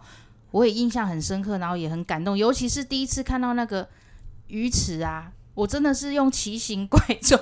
[0.51, 2.37] 我也印象很深刻，然后也很感动。
[2.37, 3.85] 尤其是第一次看到那个
[4.47, 7.37] 鱼池啊，我真的是用奇形怪状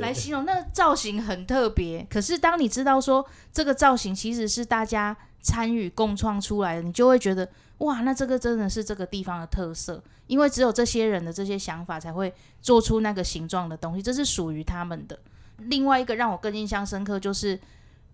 [0.00, 2.04] 来形容，那个造型很特别。
[2.10, 15.16] 可是当你知道说这个造型其实是大家参与共创出来的，你就会觉得哇，那这个真的是这个地方的特色，因为只有这些人的这些想法才会做出那个形状的东西，这是属于他们的。
[15.68, 17.58] 另外一个让我更印象深刻，就是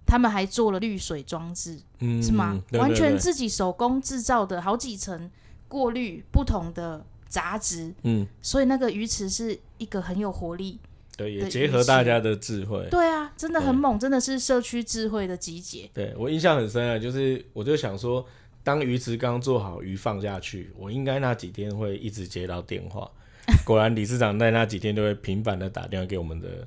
[0.06, 2.58] 他们还做了滤水装置，嗯是吗？
[2.72, 5.30] 完全自己手工制造的，好几层
[5.68, 10.78] 过滤不同的杂质，嗯，所以那个鱼池是一个很有活力，
[11.14, 15.90] 对，也结合大家的智慧，对啊，真的很猛，真的是社区智慧的集结。
[15.92, 18.24] 对我印象很深啊，就是我就想说，
[18.64, 23.10] 当鱼池刚做好，鱼放下去，我应该那几天会一直接到电话，
[23.66, 26.66] 果然理事长在那几天都会频繁的打电话给我们的。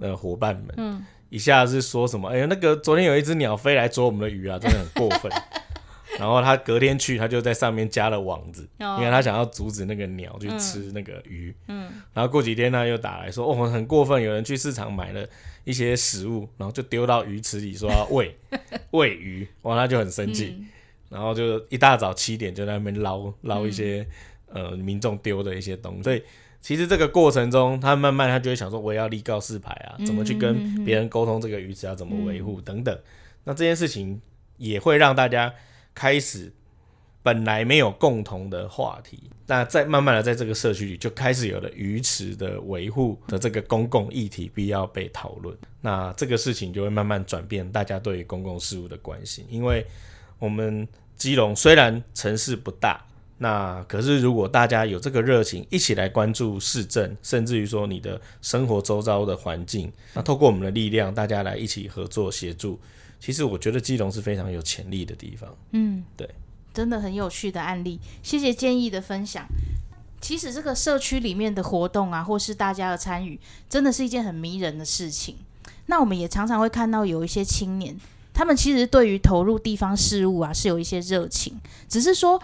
[0.00, 2.28] 呃，伙伴们，嗯，一下是说什么？
[2.28, 5.30] 哎呀，那个昨天有一只鸟飞来捉我们的鱼啊，真的很过分。
[6.18, 11.54] 然后他隔天去，他就在上面加了网子，因为他想要阻止那个鸟去吃那个鱼。
[11.68, 15.24] 嗯，然后过几天他，又打来说，哦，很过分，有人去市场买了
[15.64, 18.36] 一些食物，然后就丢到鱼池里，说要喂
[18.90, 20.56] 喂鱼，哇，他就很生气，
[21.08, 24.04] 然后就一大早七点就在那边捞捞一些
[24.52, 26.22] 呃民众丢的一些东西，所以。
[26.60, 32.98] 其实这个过程中，他慢慢他就会想说，我要立告示牌啊，怎么去跟别人沟通这个鱼池要怎么维护等等。
[33.44, 34.20] 那这件事情
[34.56, 35.54] 也会让大家
[35.94, 36.52] 开始
[37.22, 45.56] 本来没有共同的话题，那在慢慢的在这个社区里就开始有了鱼池的维护的这个公共议题必要被讨论。
[45.80, 49.86] 那这个事情就会慢慢转变大家对于公共事务的关心，因为
[50.38, 53.04] 我们基隆虽然城市不大。
[53.40, 62.80] 那可是，如果大家有这个热情，一起来关注市政，甚至于说你的生活周遭的环境，那透过我们的力量，大家来一起合作协助，
[63.20, 65.48] 其实我觉得基隆是非常有潜力的地方。
[65.70, 66.28] 嗯，对，
[66.74, 69.46] 真的很有趣的案例，谢谢建议的分享。
[70.20, 75.36] 其实这个社区里面的活动啊，或是大家的参与，真的是一件很迷人的事情。
[75.86, 77.96] 那我们也常常会看到有一些青年，
[78.34, 81.56] 他们其实对于投入地方事务啊，是有一些热情，
[81.88, 82.42] 只是说。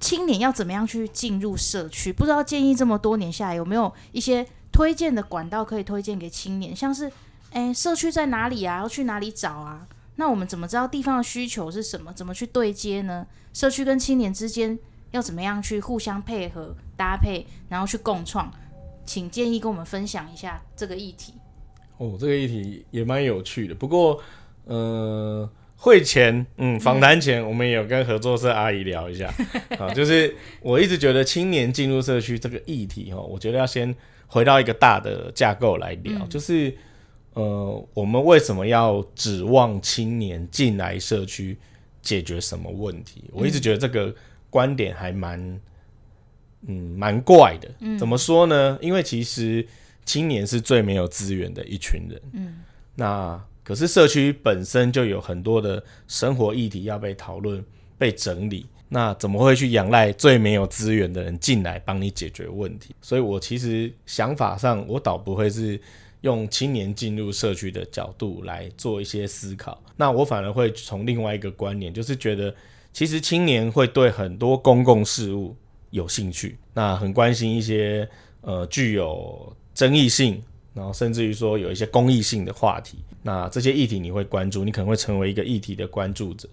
[0.00, 2.12] 青年要怎么样去进入社区？
[2.12, 6.74] 不知道建议这么多年下来有没有一些推荐的管道可以推荐给青年？
[6.74, 7.10] 像是，
[7.50, 8.78] 诶，社区在哪里啊？
[8.78, 9.88] 要去哪里找啊？
[10.16, 12.12] 那我们怎么知道地方的需求是什么？
[12.12, 13.26] 怎么去对接呢？
[13.52, 14.78] 社区跟青年之间
[15.10, 18.52] 要怎么样去互相配合搭配，然后去共创？
[19.04, 21.34] 请建议跟我们分享一下这个议题。
[21.96, 24.20] 哦，这个议题也蛮有趣的，不过，
[24.66, 25.50] 呃。
[25.80, 29.32] 会前，嗯，访谈前，我们也有跟合作社阿姨聊一下，
[29.78, 33.94] 啊，就是我一直觉得青年进入社区这个议题，哈，我觉得要先
[34.26, 36.76] 回到一个大的架构来聊，就是，
[37.34, 41.56] 呃，我们为什么要指望青年进来社区
[42.02, 43.22] 解决什么问题？
[43.32, 44.12] 我一直觉得这个
[44.50, 45.60] 观点还蛮，
[46.66, 47.96] 嗯，蛮怪的。
[47.96, 48.76] 怎么说呢？
[48.82, 49.64] 因为其实
[50.04, 52.64] 青年是最没有资源的一群人，嗯，
[52.96, 53.40] 那。
[53.68, 57.62] 可是社区本身就有很多的生活议题要被讨论、
[57.98, 62.94] 被整理，那怎么会去仰赖最没有资源的人进来帮你解决问题？
[63.02, 65.78] 所以我其实想法上，我倒不会是
[66.22, 72.54] 用青年进入社区的角度来做一些思考，那我反而会从另外一个观念，就是觉得
[72.94, 75.54] 其实青年会对很多公共事务
[75.90, 78.08] 有兴趣，那很关心一些
[78.40, 80.42] 呃具有争议性。
[80.78, 86.48] 然后甚至于说有一些公益性的话题，那这些议题你会关注，你可能会成为一个议题的关注者，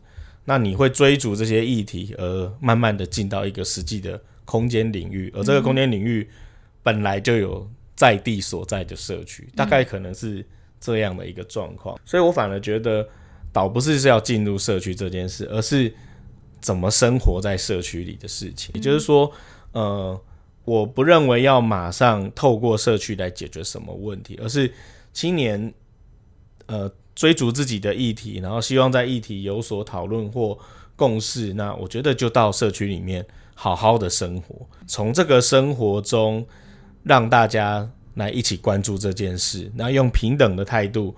[0.45, 6.27] 那你会追逐这些议题，而慢慢的进到一个实际的空间领域，而这个空间领域
[6.81, 10.43] 本来就有在地所在的社区，大概可能是
[10.81, 13.07] 这样的一个状况，所以我反而觉得
[13.53, 15.93] 倒不是是要进入社区这件事，而是
[16.59, 19.31] 怎么生活在社区里的事情，也就是说，
[19.73, 20.19] 呃。
[20.65, 24.71] 我不认为要马上透过社区来解决什么问题，而是
[25.13, 25.73] 青年
[26.65, 30.58] 呃追逐自己的议题，然后希望在议题有所讨论或
[30.95, 31.54] 共识。
[31.54, 36.45] 那我觉得就到社区里面好好的生活，从这个生活中
[37.04, 41.15] 让大家来一起关注这件事，那用平等的态度，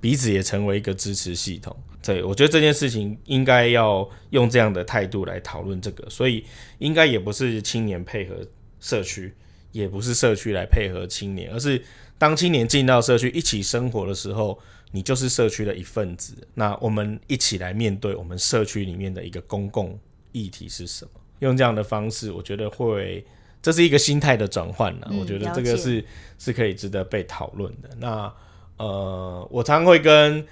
[0.00, 1.74] 彼此也成为一个支持系统。
[2.02, 6.44] 对我觉得这件事情应该要用这样的态度来讨论这个，所以
[6.78, 8.36] 应该也不是青年配合。
[8.80, 9.34] 社区
[9.72, 11.82] 也不是社区来配合青年，而是
[12.16, 14.58] 当青年进到社区一起生活的时候，
[14.92, 16.34] 你就是社区的一份子。
[16.54, 19.98] 那我们一起来面对我们社区里面的一个公共
[20.32, 21.10] 议题是什么？
[21.40, 23.24] 用这样的方式，我觉得会
[23.62, 25.08] 这是一个心态的转换呢。
[25.20, 26.04] 我觉得这个是
[26.38, 27.90] 是可以值得被讨论的。
[27.98, 28.32] 那
[28.76, 30.46] 呃，我常会跟。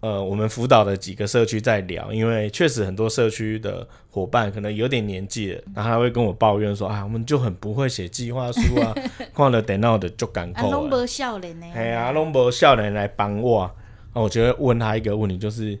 [0.00, 8.94] 呃，我们辅导的几个社区在聊，因为确实很多社区的伙伴可能有点年纪了，然后他会跟我抱怨说：“啊，我们就很不会写计划书啊，
[9.34, 11.66] 看了电脑的就赶扣啊。”拢无少年呢。
[11.74, 13.62] 系啊，拢无少年来帮我。
[13.62, 13.72] 啊，
[14.12, 15.76] 我觉得问他一个问题，就是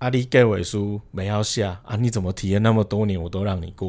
[0.00, 1.96] 阿你给尾书没要下啊？
[1.96, 3.88] 你怎么体验那么多年我都让你过？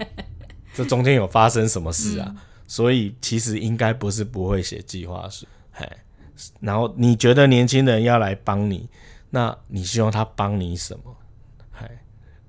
[0.72, 2.34] 这中间有发生什么事啊？
[2.66, 5.86] 所以其实应该不是不会写计划书，嘿。
[6.60, 8.88] 然后你觉得年轻人要来帮你，
[9.30, 11.16] 那你希望他帮你什么？
[11.70, 11.90] 嗨，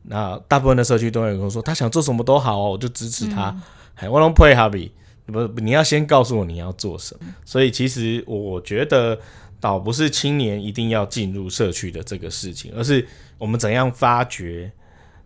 [0.03, 3.55] 那大部分的社区都会跟我说，他想做什么都好哦，我就支持他。
[3.93, 4.91] 嗨，我能配合比
[5.25, 5.47] 不？
[5.59, 7.25] 你要先告诉我你要做什么。
[7.43, 9.19] 所以其实我觉得，
[9.59, 13.05] 倒不是青年一定要进入社区的这个事情，而是
[13.37, 14.71] 我们怎样发掘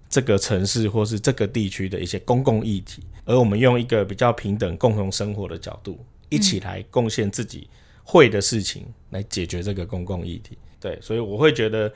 [0.09, 7.69] 这个城市或是这个地区的一些公共议题，而我们用一个比较平等、共同生活的角度，一起来贡献自己。
[8.11, 11.89] 会的事情来解决这个公共议题，对，所以我会觉得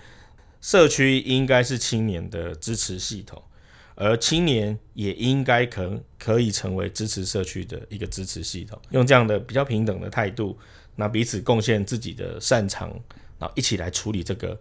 [0.62, 3.44] 社区应该是青年的支持系统，
[3.96, 10.58] 而青年也应该可可以成为支持社区的一个支持系统，用这样的比较平等的态度，
[10.96, 12.90] 那彼此贡献自己的擅长，
[13.38, 14.58] 然后一起来处理这个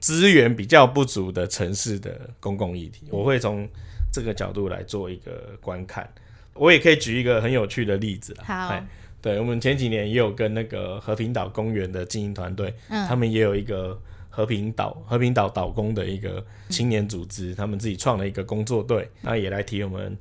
[0.00, 3.06] 资源比较不足的城市的公共议题。
[3.08, 3.66] 我会从
[4.12, 6.06] 这个角度来做一个观看，
[6.52, 8.84] 我也可以举一个很有趣的例子好。
[9.24, 12.74] 对，我们前几年也有跟那个和平岛公园的经营团队，
[13.08, 20.14] 他们也有一个和平岛和平岛岛工的一个青年组织，他们自己创了一个工作队，那也来提我们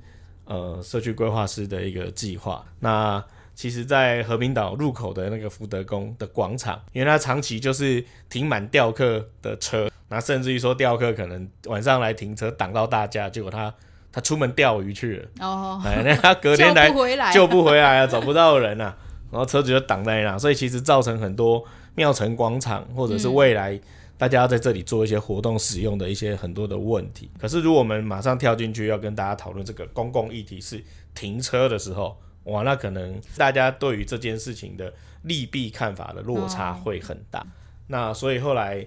[0.46, 2.66] 呃社区规划师的一个计划。
[2.80, 3.22] 那
[3.54, 13.76] 其实，在和平岛入口的那个福德宫的广场，因为它长期就是停满钓客的车，那甚至于说钓客可能晚上来停车挡到大家，结果他。
[14.14, 16.88] 他出门钓鱼去了，哦，哎，那他隔天 来
[17.34, 18.96] 救不回来啊， 找不到人啊，
[19.32, 23.80] 然后车子就挡在那，所以其实造成很多庙城广场或者是未来
[24.16, 27.28] 大家要在这里做一些活动使用的一些很多的问题。
[27.40, 30.80] 可是如果我们马上跳进去要跟大家讨论这个公共议题是
[31.16, 37.44] 停车的时候，哇，那可能大家对于这件事情的利弊看法的落差会很大。
[37.88, 38.86] 那所以后来。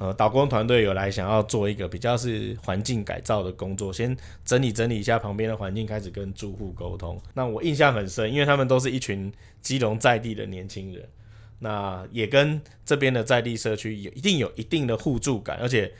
[0.00, 7.20] 呃，导工团队有来想要做一个比较是环境改造的工作，先整理整理一下旁边的环境，开始跟住户沟通。
[7.34, 11.08] 那我印象很深，因为他们都是一群基隆在地的年轻人，
[11.58, 15.92] 那也跟这边的在地社区有一定有一定的互助感，而且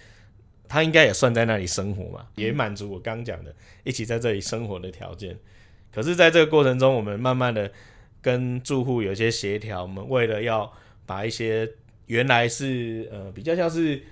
[0.69, 5.37] 他应该也算在那里生活嘛，也满足我刚讲的一起在这里生活的条件。
[5.93, 7.73] 可是，在这个过程中，我们慢慢的
[8.23, 10.73] 跟住户有些协调，我们为了要
[11.05, 11.69] 把一些
[12.09, 14.03] 原来是呃比较像是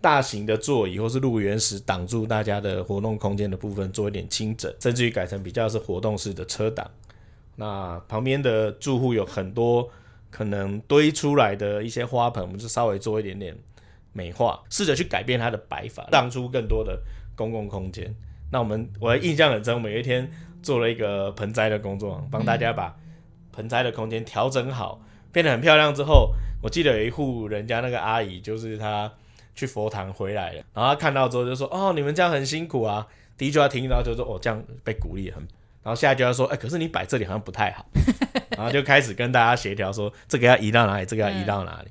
[0.00, 6.88] 大型的座椅或是路缘石挡住大家的活动空间的部分做一点清整，甚至于改成比较是活动式的车挡。
[7.56, 9.90] 那旁边的住户有很多
[10.30, 13.56] 可能堆出来的一些花盆，我们就稍微做一点点
[14.12, 17.00] 美化，试着去改变它的摆法，让出更多的
[17.34, 18.14] 公共空间。
[18.52, 20.30] 那我们我的印象很深，每一天
[20.62, 22.94] 做了一个盆栽的工作，帮大家把
[23.52, 25.00] 盆栽的空间调整好，
[25.36, 26.34] 变得很漂亮之后。
[26.62, 29.12] 我记得有一户人家那个阿姨，就是她
[29.54, 33.06] 去佛堂回来了，然后她看到之后就说：“哦，你们这样很辛苦啊。”
[33.36, 35.46] 第一句话听到就说：“哦，这样被鼓励很。”
[35.84, 37.84] 然后下一句话说：“哎，可是你摆这里好像不太好。”
[38.56, 41.04] 然后就开始跟大家协调说：“这个要移到哪里？
[41.04, 41.90] 这个要移到哪里？”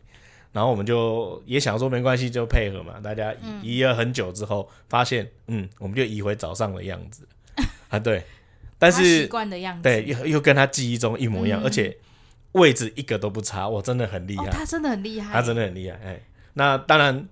[0.52, 2.96] 然后我们就也想说没关系，就配合嘛。
[3.02, 3.32] 大家
[3.62, 7.28] 移移了很久之后，发现嗯，我们就移回早上的样子
[7.90, 8.00] 啊。
[8.00, 8.24] 对，
[8.80, 11.96] 但是习惯的样子，对，又又跟他记忆中一模一样，而且。
[12.56, 14.50] 位置一个都不差，我真的很厉害。
[14.50, 15.98] 他真的很厉害，他真的很厉害。
[16.04, 16.22] 哎，
[16.54, 17.28] 那当然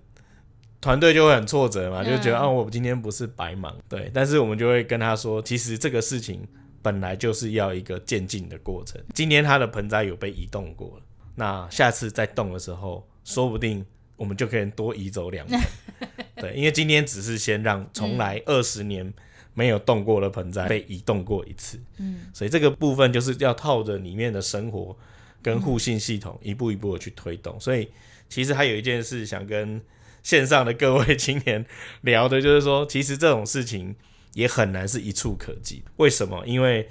[0.79, 4.11] 团队就会很挫折嘛，就觉得啊，我今天不是白忙，对。
[4.13, 6.45] 但是我们就会跟他说，其实这个事情
[6.81, 9.01] 本来就是要一个渐进的过程。
[9.13, 11.03] 今天他的盆栽有被移动过了，
[11.35, 13.85] 那下次再动的时候，说不定
[14.17, 15.59] 我们就可以多移走两盆。
[16.35, 19.13] 对，因为今天只是先让从来二十年
[19.53, 24.97] 没有动过的盆栽被移动过一次，嗯，所以这个部分就是要套着里面的生活
[25.43, 27.59] 跟互信系统一步一步的去推动。
[27.59, 27.89] 所以
[28.29, 29.79] 其实还有一件事想跟
[30.23, 31.63] 线上的各位青年
[32.01, 33.93] 聊的，就是说，其实这种事情
[34.33, 35.83] 也很难是一触可及。
[35.97, 36.43] 为什么？
[36.47, 36.87] 因为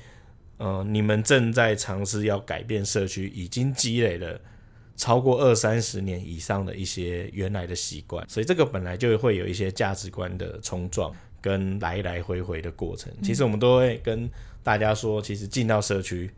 [0.58, 4.40] 呃，你们正在尝试要改变社区，已经积累了。
[4.94, 13.10] 超过二三十年以上的一些原来的习惯，所以这个本来就会有一些价值观的冲撞跟来来回回的过程。
[13.22, 14.30] 其实我们都会跟
[14.62, 16.30] 大家说，其实进到社区，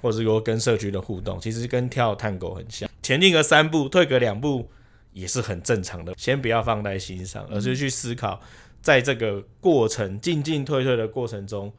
[0.00, 4.68] 或者是说跟社区的互动，其实跟跳探狗很像，前进个三步，退个两步
[5.12, 6.14] 也是很正常的。
[6.16, 8.40] 先不要放在心上，而是去思考，
[8.80, 11.72] 在这个过程进进退退的过程中，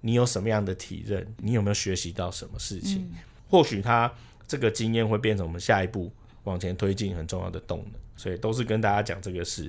[0.00, 1.26] 你有什么样的体认？
[1.38, 3.08] 你有没有学习到什么事情？
[3.48, 4.12] 或许他。
[4.48, 6.08] 这个经验会变成我们下一步
[6.44, 9.68] 往前推进很重要的动能，所以都是跟大家讲这个事。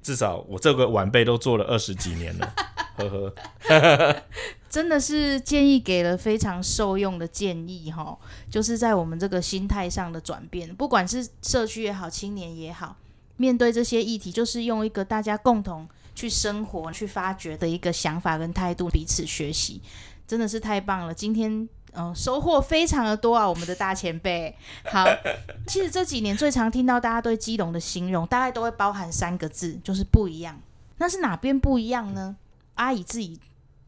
[0.00, 2.54] 至少我这个晚辈都做了二十几年了，
[2.96, 3.32] 呵
[3.68, 4.22] 呵。
[4.68, 8.18] 真的是建议给了非常受用的建议哈，
[8.50, 12.96] 就是在我们这个心态上的转变，不管是社区也好，青年也好，
[13.36, 19.82] 面对这些议题，就是用一个大家共同去生活、去发掘的一个想法跟态度，彼此学习，
[20.26, 21.14] 真的是太棒了。
[21.14, 21.68] 今天。
[21.94, 24.56] 嗯，收获非常的多啊，我们的大前辈。
[24.84, 25.04] 好，
[25.68, 30.58] 其实这几年最常听到大家对基隆的形容，大概都会包含三个字，就是不一样。
[30.96, 32.34] 那是哪边不一样呢？
[32.74, 33.38] 阿姨自己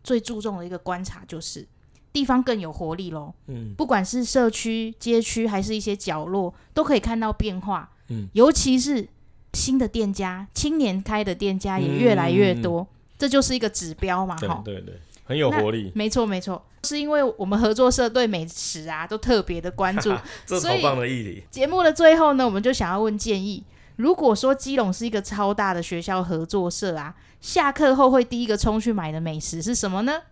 [0.03, 1.67] 最注重的一个观察就是
[2.13, 3.33] 地方更有活力喽。
[3.47, 7.91] 嗯，不管是社区、街区，还是一些角落，都可以看到变化。
[8.09, 9.09] 嗯，尤其是
[9.53, 12.87] 新的店家，青年开的店家也越来越多，
[13.19, 14.37] 这就是一个指标嘛。
[14.37, 15.91] 哈，对对，很有活力。
[15.95, 16.65] 没错没错。
[16.85, 20.13] 是因为我们合作社对美食啊都特别的关注，
[20.45, 21.43] 这超棒的议题。
[21.51, 23.65] 节目的最后呢，我们就想要问建议：
[23.97, 27.15] 如果说基隆是一个超大的学校合作社啊，
[27.45, 30.23] 下课后会第一个冲去买的美食是什么呢？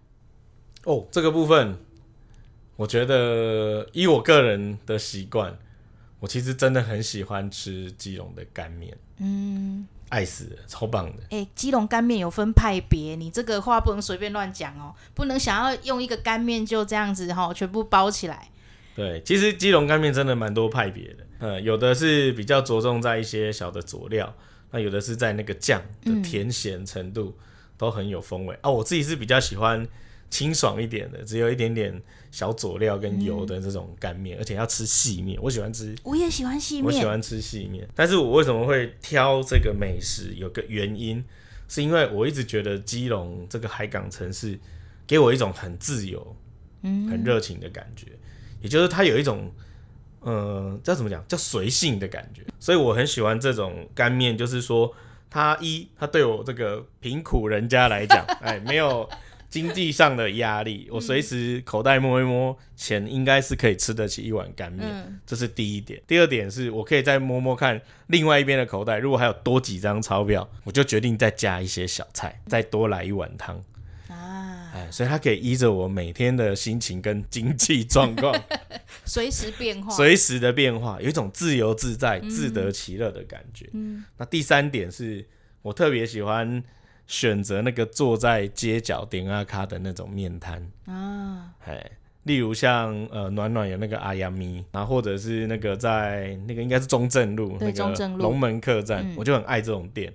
[0.84, 1.76] 哦，这个部分，
[2.76, 5.58] 我觉得依我个人的习惯，
[6.20, 8.96] 我其实真的很喜欢吃基隆的干面。
[9.18, 9.86] 嗯。
[10.08, 11.22] 爱死了，超棒的！
[11.30, 18.50] 哎，基隆干面有分派别，你这个话不能随便乱讲哦，不能想要用一个干面就这样子哈，全部包起来。
[18.94, 24.34] 对，其实基隆干面真的蛮多派别的，嗯，有的是比较着重在一些小的佐料，
[24.72, 27.36] 那有的是在那个酱的甜咸程度
[27.78, 28.68] 都很有风味啊。
[28.68, 29.86] 我自己是比较喜欢。
[30.32, 35.38] 清爽一点的，只有一点点小佐料跟油的这种干面，而且要吃细面。
[35.42, 36.84] 我喜欢吃，我也喜欢细面。
[36.86, 40.32] 我喜欢吃细面，但是我为什么会挑这个美食？
[40.34, 41.22] 有个原因，
[41.68, 44.58] 是因为我一直觉得基隆这个海港城市
[45.06, 46.34] 给我一种很自由、
[46.80, 48.06] 嗯，很热情的感觉，
[48.62, 49.52] 也就是它有一种，
[50.22, 52.42] 呃，叫怎么讲，叫随性的感觉。
[52.58, 54.94] 所以我很喜欢这种干面，就是说，
[55.28, 59.08] 它一，它对我这个贫苦人家来讲，哎，没有。
[59.52, 66.00] 经济上的压力，我随时口袋摸一摸，钱应该是可以吃得起一碗干面，这是第一点。
[66.06, 73.71] 第二点是我可以再摸摸看另外一边的口袋，如果还有多几张钞票，我就决定再加一些小菜，再多来一碗汤啊！
[74.72, 78.34] 哎，所以它可以依着我每天的心情跟经济状况，
[79.04, 83.68] 随时变化，随时的变化，有一种自由自在、自得其乐的感觉。
[83.72, 85.26] 嗯，那第三点是
[85.62, 86.62] 我特别喜欢。
[87.08, 91.90] 选择那个坐在街角点阿卡的那种面摊啊，哎，
[92.22, 100.10] 例如像呃暖暖有那个阿亚咪，然后或者是那个在那个应该是中正路那个龙门客栈，我就很爱这种店。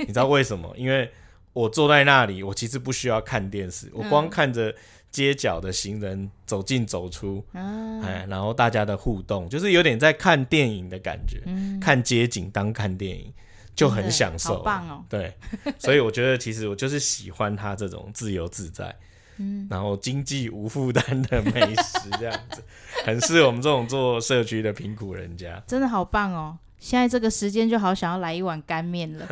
[0.00, 0.70] 你知道为什么？
[0.76, 1.08] 因为
[1.54, 4.74] 我坐在那里，我其实不需要看电视，我光看着
[5.10, 11.40] 街角的行人走进走出，哎，然后大家的互动，就是有点在看电影的感觉，
[11.80, 13.32] 看街景当看电影。
[13.76, 15.04] 就很享受，好棒哦！
[15.08, 15.36] 对，
[15.80, 18.94] 所以我觉得其实我就是喜欢他这种自由自在，
[19.38, 22.62] 嗯，然后经济无负担的美食，这样子
[23.04, 25.60] 很适合我们这种做社区的贫苦人家。
[25.66, 26.56] 真的好棒哦！
[26.78, 29.26] 现在这个时间就好想要来一碗干面了。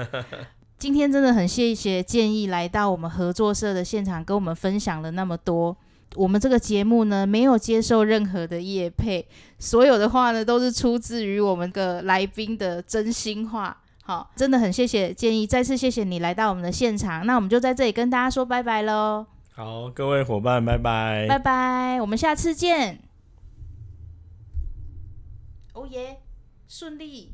[0.83, 5.77] 今天真的很谢谢建议来到我们合作社的现场，跟我们分享了那么多。
[6.17, 9.25] 我们这个节目呢，没有接受任何的业配，
[9.61, 13.81] 所有的话呢，都是出自于我们的来宾的真心话。
[14.03, 17.25] 好，真的很谢谢建议，再次谢谢你来到我们的现场。
[17.25, 19.25] 那我们就在这里跟大家说拜拜喽。
[19.53, 22.99] 好，各位伙伴，拜拜，拜拜，我们下次见。
[25.75, 26.19] 哦耶，
[26.67, 27.31] 顺利。